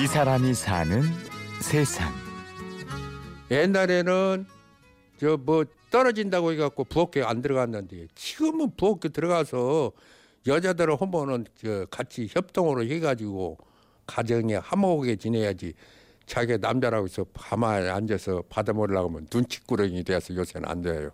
이 0.00 0.06
사람이 0.06 0.54
사는 0.54 1.02
세상. 1.60 2.12
옛날에는 3.50 4.46
저 5.18 5.36
뭐 5.36 5.64
떨어진다고 5.90 6.52
해갖고 6.52 6.84
부엌에 6.84 7.24
안 7.24 7.40
들어갔는데 7.40 8.08
지금은 8.14 8.72
부엌에 8.76 9.08
들어가서 9.12 9.90
여자들을 10.46 11.00
하면은 11.00 11.46
저 11.60 11.86
같이 11.90 12.28
협동으로 12.30 12.84
해가지고 12.84 13.56
가정에 14.06 14.56
화목하게 14.56 15.16
지내야지 15.16 15.72
자기 16.26 16.58
남자라고 16.58 17.06
해서 17.06 17.24
가만히 17.34 17.88
앉아서 17.88 18.42
받아 18.50 18.74
먹으려고 18.74 19.08
하면 19.08 19.26
눈치꾸러기 19.32 20.04
돼서 20.04 20.34
요새는 20.34 20.68
안 20.68 20.82
돼요. 20.82 21.10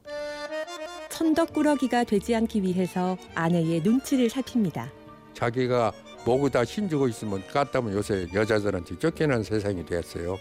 천덕꾸러기가 1.09 2.03
되지 2.03 2.35
않기 2.35 2.61
위해서 2.63 3.17
아내의 3.37 3.81
눈치를 3.83 4.29
살핍니다. 4.29 4.91
자기가 5.35 5.93
목에다 6.25 6.65
힘주고 6.65 7.09
있으면 7.09 7.43
깠다면 7.53 7.93
요새 7.93 8.27
여자들한테 8.33 8.99
쫓기는 8.99 9.43
세상이 9.43 9.85
됐어요. 9.85 10.39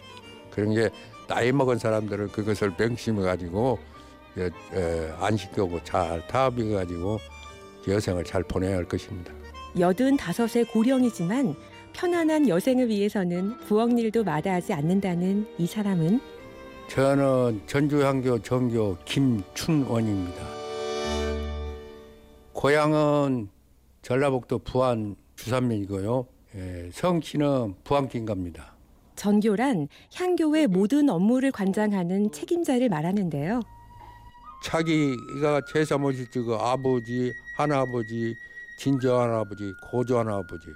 그런 0.51 0.73
게 0.73 0.89
나이 1.27 1.51
먹은 1.51 1.77
사람들은 1.77 2.29
그것을 2.29 2.73
명심해 2.77 3.21
가지고 3.21 3.79
안 5.19 5.35
시켜고 5.37 5.83
잘 5.83 6.25
타협해 6.27 6.71
가지고 6.71 7.19
여생을 7.87 8.23
잘 8.23 8.43
보내야 8.43 8.77
할 8.77 8.85
것입니다. 8.85 9.33
여든 9.77 10.17
다섯의 10.17 10.65
고령이지만 10.71 11.55
편안한 11.93 12.47
여생을 12.47 12.89
위해서는 12.89 13.57
부엌 13.67 13.97
일도 13.97 14.23
마다하지 14.23 14.73
않는다는 14.73 15.47
이 15.57 15.67
사람은 15.67 16.19
저는 16.87 17.61
전주향교 17.65 18.39
정교 18.41 18.97
김춘원입니다. 19.05 20.43
고향은 22.53 23.49
전라북도 24.01 24.59
부안 24.59 25.15
주산면이고요. 25.35 26.27
예, 26.55 26.89
성씨는 26.93 27.75
부안긴갑니다. 27.83 28.73
전교란 29.15 29.87
향교의 30.13 30.67
모든 30.67 31.09
업무를 31.09 31.51
관장하는 31.51 32.31
책임자를 32.31 32.89
말하는데요. 32.89 33.61
자기가 34.63 35.61
제사 35.71 35.97
모실 35.97 36.25
그 36.31 36.55
아버지, 36.55 37.31
할아버지, 37.57 38.33
진저 38.79 39.19
할아버지, 39.19 39.73
고조 39.91 40.17
할아버지. 40.17 40.67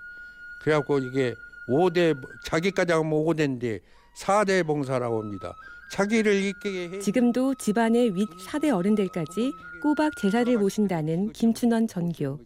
그래갖고 0.61 0.99
이게 0.99 1.33
5대, 1.69 2.15
자기까지 2.45 2.91
하면 2.93 3.11
5대인데 3.11 3.79
4대 4.19 4.65
봉사라고 4.65 5.21
합니다. 5.21 5.53
자기를 5.91 6.33
있게 6.43 6.89
해. 6.89 6.99
지금도 6.99 7.55
집안의 7.55 8.15
윗 8.15 8.27
4대 8.45 8.75
어른들까지 8.75 9.53
꼬박 9.81 10.15
제사를 10.17 10.57
모신다는 10.57 11.31
김춘원 11.31 11.87
전교. 11.87 12.39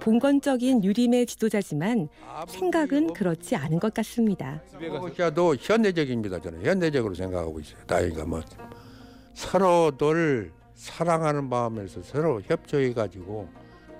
봉건적인 0.00 0.82
유림의 0.82 1.26
지도자지만 1.26 2.08
생각은 2.48 3.12
그렇지 3.12 3.56
않은 3.56 3.78
것 3.78 3.92
같습니다. 3.94 4.62
러시아도 4.80 5.54
현대적입니다. 5.56 6.40
저는 6.40 6.64
현대적으로 6.64 7.14
생각하고 7.14 7.60
있어요. 7.60 7.78
나이가 7.86 8.24
뭐 8.24 8.40
서로들 9.34 10.52
사랑하는 10.74 11.48
마음에서 11.48 12.02
서로 12.02 12.40
협조해 12.40 12.94
가지고 12.94 13.48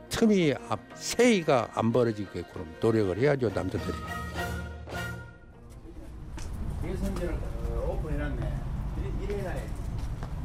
틈이 0.09 0.55
세이가 0.95 1.71
안 1.75 1.93
벌어지게끔 1.93 2.77
노력을 2.81 3.17
해야죠 3.19 3.51
남자들이. 3.51 3.95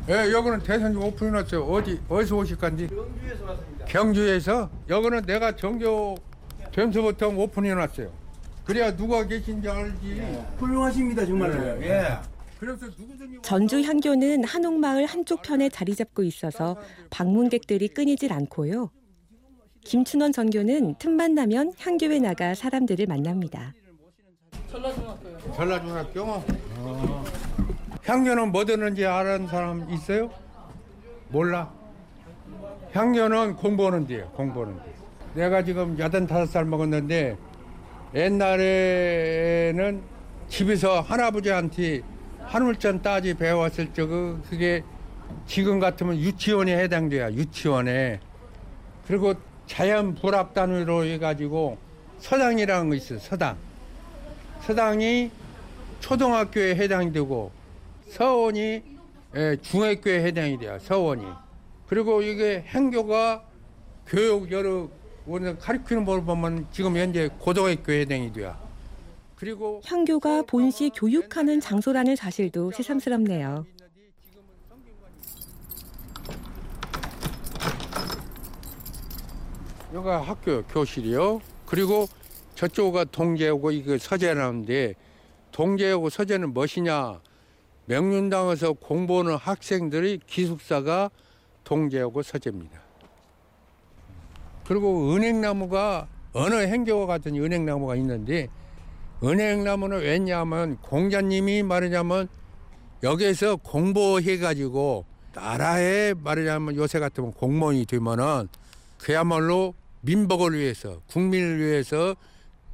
예, 0.07 0.31
여기는 0.31 0.59
대선지 0.59 0.97
오픈해놨어요. 0.99 1.63
어디 1.63 1.99
어디서 2.07 2.35
오실 2.37 2.57
건지? 2.57 2.87
경주에서 2.87 3.45
왔습니다. 3.45 3.85
경주에서 3.85 4.69
여기는 4.87 5.21
내가 5.23 5.55
정교 5.55 6.15
되면서부터 6.71 7.29
오픈해놨어요. 7.29 8.11
그래야 8.65 8.95
누가 8.95 9.25
계신지 9.25 9.67
알지. 9.67 10.21
훌륭하십니다 10.57 11.25
정말로. 11.25 11.81
예. 11.81 11.89
예. 11.89 12.03
그래서 12.59 12.85
누구든지 12.85 13.39
전주 13.41 13.81
향교는 13.81 14.43
한옥마을 14.43 15.05
한쪽 15.07 15.41
편에 15.41 15.69
자리 15.69 15.95
잡고 15.95 16.23
있어서 16.23 16.77
방문객들이 17.09 17.87
끊이질 17.89 18.31
않고요. 18.31 18.91
김춘원 19.83 20.31
전교는 20.31 20.95
틈만 20.99 21.35
나면 21.35 21.73
향교에 21.79 22.19
나가 22.19 22.53
사람들을 22.55 23.05
만납니다. 23.07 23.73
전라중학교. 25.55 26.21
어. 26.77 27.44
향교는 28.05 28.51
뭐 28.51 28.65
듣는지 28.65 29.05
아는 29.05 29.47
사람 29.47 29.89
있어요? 29.89 30.29
몰라. 31.29 31.71
향교는 32.93 33.55
공부하는 33.55 34.05
데요. 34.05 34.27
공부하는 34.35 34.75
데. 34.77 34.93
내가 35.33 35.63
지금 35.63 35.97
여든 35.97 36.27
다섯 36.27 36.45
살 36.45 36.65
먹었는데 36.65 37.35
옛날에는 38.13 40.01
집에서 40.47 41.01
할아버지한테 41.01 42.01
한울전 42.43 43.01
따지 43.01 43.33
배웠을 43.33 43.91
적은 43.91 44.43
그게 44.43 44.83
지금 45.47 45.79
같으면 45.79 46.15
유치원에 46.17 46.77
해당돼요. 46.77 47.31
유치원에. 47.31 48.19
그리고 49.07 49.33
자연 49.65 50.13
불합 50.13 50.53
단위로 50.53 51.05
해가지고 51.05 51.77
서당이라는 52.19 52.89
거 52.89 52.95
있어요. 52.95 53.17
서당. 53.19 53.57
서당이 54.61 55.31
초등학교에 55.99 56.75
해당이 56.75 57.11
되고 57.11 57.51
서원이 58.07 58.83
예, 59.35 59.57
중학교에 59.61 60.23
해당이 60.23 60.57
돼요. 60.59 60.77
서원이. 60.79 61.25
그리고 61.87 62.21
이게 62.21 62.63
행교가 62.67 63.43
교육 64.07 64.51
여러 64.51 64.89
가르치는 65.59 66.05
걸 66.05 66.23
보면 66.23 66.67
지금 66.71 66.95
현재 66.95 67.29
고등학교에 67.39 68.01
해당이 68.01 68.31
돼요. 68.31 68.55
그리고 69.35 69.81
향교가 69.85 70.43
본시 70.43 70.89
교육하는 70.95 71.59
장소라는 71.59 72.15
사실도 72.15 72.71
새삼스럽네요. 72.71 73.65
여기가 79.93 80.21
학교 80.21 80.63
교실이요. 80.63 81.41
그리고 81.65 82.07
저쪽가 82.55 83.05
동제하고 83.05 83.71
이거 83.71 83.97
서재라는데 83.97 84.95
동제하고 85.51 86.09
서재는 86.09 86.53
무엇이냐? 86.53 87.19
명륜당에서 87.85 88.73
공부하는 88.73 89.35
학생들의 89.35 90.21
기숙사가 90.27 91.09
동제하고 91.63 92.23
서재입니다. 92.23 92.79
그리고 94.67 95.13
은행나무가 95.13 96.07
어느 96.33 96.55
행교와 96.55 97.05
같은 97.05 97.35
은행나무가 97.35 97.95
있는데 97.95 98.47
은행나무는 99.23 100.01
왜냐하면 100.01 100.77
공자님이 100.77 101.63
말하자면 101.63 102.27
여기에서 103.03 103.55
공부해가지고 103.57 105.05
나라에 105.33 106.13
말하자면 106.13 106.75
요새 106.75 106.99
같으면 106.99 107.31
공무원이 107.33 107.85
되면은 107.85 108.47
그야말로 108.97 109.73
민복을 110.01 110.57
위해서 110.57 111.01
국민을 111.07 111.59
위해서 111.59 112.15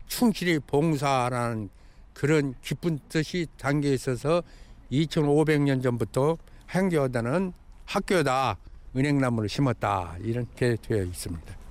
충실히 0.07 0.59
봉사하라는 0.59 1.69
그런 2.13 2.53
기쁜 2.61 3.00
뜻이 3.09 3.47
담겨 3.57 3.89
있어서 3.89 4.44
2,500년 4.91 5.81
전부터 5.81 6.38
행교하다는 6.69 7.53
학교다 7.85 8.57
은행나무를 8.96 9.50
심었다 9.50 10.18
이렇게 10.22 10.75
되어 10.81 11.03
있습니다. 11.03 11.62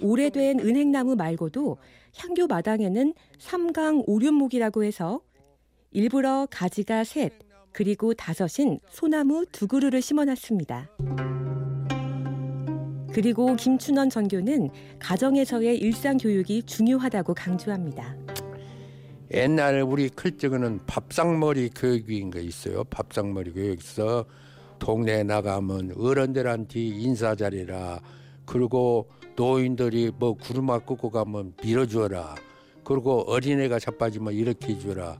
오래된 0.00 0.60
은행나무 0.60 1.16
말고도 1.16 1.78
향교 2.16 2.46
마당에는 2.46 3.14
삼강 3.38 4.04
오륜목이라고 4.06 4.84
해서 4.84 5.20
일부러 5.90 6.46
가지가 6.50 7.04
셋 7.04 7.32
그리고 7.72 8.14
다섯인 8.14 8.80
소나무 8.90 9.44
두 9.52 9.66
그루를 9.66 10.02
심어놨습니다. 10.02 10.90
그리고 13.12 13.56
김춘원 13.56 14.10
전교는 14.10 14.68
가정에서의 14.98 15.78
일상 15.78 16.18
교육이 16.18 16.62
중요하다고 16.64 17.32
강조합니다. 17.32 18.25
옛날에 19.30 19.80
우리 19.80 20.08
클 20.08 20.38
적에는 20.38 20.80
밥상머리 20.86 21.70
교육인 21.74 22.30
거 22.30 22.38
있어요. 22.38 22.84
밥상머리 22.84 23.52
교육 23.52 23.82
있어. 23.82 24.24
동네에 24.78 25.24
나가면 25.24 25.94
어른들한테 25.98 26.80
인사 26.80 27.34
잘해라. 27.34 28.00
그리고 28.44 29.08
노인들이 29.34 30.12
뭐 30.16 30.34
구르마 30.34 30.78
끄고 30.78 31.10
가면 31.10 31.54
밀어주어라. 31.62 32.36
그리고 32.84 33.22
어린애가 33.26 33.80
자빠지면 33.80 34.34
이렇게 34.34 34.74
해주라. 34.74 35.18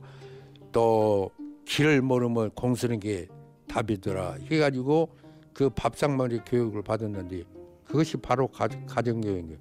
또 0.71 1.29
길을 1.65 2.01
모르면 2.01 2.51
공쓰는 2.51 3.01
게 3.01 3.27
답이더라. 3.67 4.37
해가지고 4.49 5.09
그 5.53 5.69
밥상머리 5.69 6.39
교육을 6.45 6.81
받았는데 6.81 7.43
그것이 7.83 8.15
바로 8.17 8.47
가, 8.47 8.67
가정교육이에요. 8.67 9.57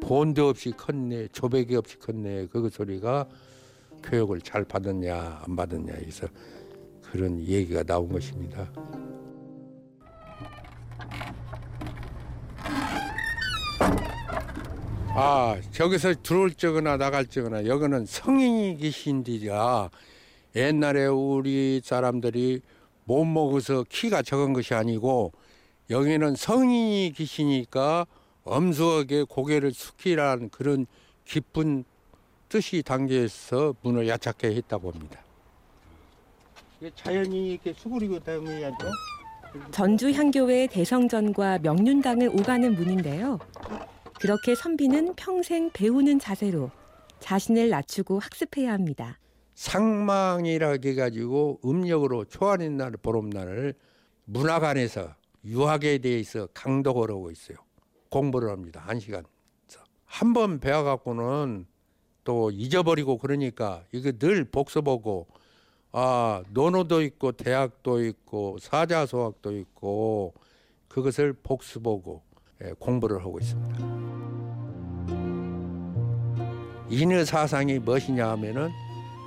본드 0.00 0.40
없이 0.40 0.70
컸네, 0.70 1.28
조배기 1.28 1.74
없이 1.74 1.98
컸네. 1.98 2.46
그 2.52 2.68
소리가 2.68 3.26
교육을 4.04 4.40
잘 4.40 4.64
받았냐 4.64 5.42
안 5.46 5.56
받았냐 5.56 5.94
해서 5.94 6.26
그런 7.02 7.40
얘기가 7.40 7.82
나온 7.82 8.08
것입니다. 8.08 8.70
아 15.16 15.56
저기서 15.70 16.14
들어올 16.22 16.52
적이나 16.54 16.96
나갈 16.96 17.26
적이나 17.26 17.66
여기는 17.66 18.04
성인이 18.04 18.78
계신디라 18.78 19.90
옛날에 20.56 21.06
우리 21.06 21.80
사람들이 21.84 22.60
못 23.04 23.24
먹어서 23.24 23.84
키가 23.88 24.22
적은 24.22 24.52
것이 24.52 24.74
아니고 24.74 25.32
여기는 25.90 26.34
성인이 26.34 27.12
계시니까 27.14 28.06
엄숙하게 28.42 29.24
고개를 29.24 29.72
숙이라는 29.72 30.48
그런 30.50 30.86
깊은 31.26 31.84
뜻이 32.54 32.84
담겨서 32.84 33.74
문을 33.82 34.06
야착해 34.06 34.54
했다고 34.54 34.92
합니다. 34.92 35.20
이게 36.80 36.88
자연이 36.94 37.50
이렇게 37.50 37.72
수그리고 37.72 38.20
다니야죠. 38.20 38.76
전주 39.72 40.12
향교의 40.12 40.68
대성전과 40.68 41.58
명륜당을 41.58 42.28
오가는 42.28 42.72
문인데요. 42.76 43.40
그렇게 44.20 44.54
선비는 44.54 45.16
평생 45.16 45.68
배우는 45.72 46.20
자세로 46.20 46.70
자신을 47.18 47.70
낮추고 47.70 48.20
학습해야 48.20 48.72
합니다. 48.72 49.18
상망이라 49.56 50.76
해 50.84 50.94
가지고 50.94 51.58
음력으로 51.64 52.24
초하는 52.26 52.76
날 52.76 52.92
보름날을 52.92 53.74
문화관에서 54.26 55.12
유학에 55.44 55.98
대해서 55.98 56.46
강독을 56.54 57.10
하고 57.10 57.32
있어요. 57.32 57.56
공부를 58.10 58.50
합니다. 58.50 58.80
한 58.86 59.00
시간. 59.00 59.24
한 60.06 60.32
번 60.32 60.60
배워갖고는 60.60 61.66
또 62.24 62.50
잊어버리고 62.50 63.18
그러니까 63.18 63.82
이거 63.92 64.10
늘 64.12 64.44
복습하고 64.44 65.26
아 65.92 66.42
논어도 66.50 67.02
있고 67.02 67.32
대학도 67.32 68.02
있고 68.04 68.58
사자소학도 68.60 69.56
있고 69.58 70.34
그것을 70.88 71.34
복습하고 71.34 72.22
예, 72.64 72.72
공부를 72.78 73.20
하고 73.20 73.38
있습니다. 73.38 73.84
인의 76.90 77.26
사상이 77.26 77.78
무엇이냐 77.78 78.28
하면은 78.30 78.70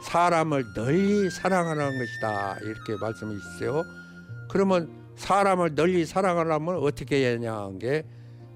사람을 0.03 0.73
널리 0.75 1.29
사랑하는 1.29 1.97
것이다 1.97 2.59
이렇게 2.59 2.95
말씀이 2.99 3.35
있어요. 3.35 3.83
그러면 4.49 4.89
사람을 5.15 5.75
널리 5.75 6.05
사랑하려면 6.05 6.77
어떻게 6.77 7.17
해야 7.17 7.33
하냐 7.33 7.53
한 7.53 7.79
게 7.79 8.03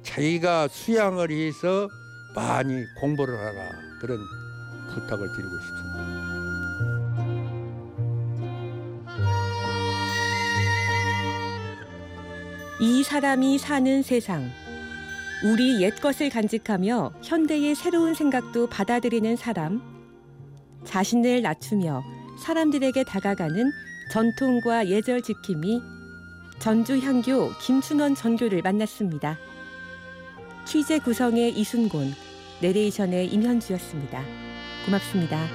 자기가 0.04 0.68
수양을 0.68 1.32
해서 1.32 1.88
많이 2.33 2.86
공부를 2.95 3.38
하라 3.38 3.69
그런 4.00 4.19
부탁을 4.94 5.28
드리고 5.33 5.60
싶습니다. 5.60 6.31
이 12.80 13.04
사람이 13.04 13.57
사는 13.60 14.01
세상. 14.01 14.50
우리 15.44 15.81
옛것을 15.81 16.30
간직하며 16.30 17.13
현대의 17.24 17.75
새로운 17.75 18.13
생각도 18.13 18.68
받아들이는 18.68 19.36
사람. 19.36 19.81
자신을 20.84 21.42
낮추며 21.42 22.04
사람들에게 22.39 23.04
다가가는 23.04 23.72
전통과 24.12 24.88
예절 24.88 25.22
지킴이 25.22 25.81
전주 26.60 26.98
향교 27.00 27.51
김춘원 27.60 28.16
전교를 28.16 28.62
만났습니다. 28.62 29.38
취재 30.72 31.00
구성의 31.00 31.60
이순곤, 31.60 32.16
내레이션의 32.62 33.28
임현주였습니다. 33.34 34.24
고맙습니다. 34.86 35.46